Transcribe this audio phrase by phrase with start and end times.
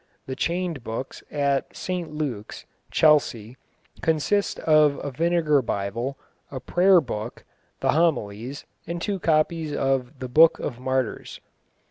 [0.25, 3.55] The chained books at St Luke's, Chelsea,
[4.01, 6.17] consist of a Vinegar Bible,
[6.49, 7.43] a Prayer Book,
[7.81, 11.39] the Homilies, and two copies of the Book of Martyrs.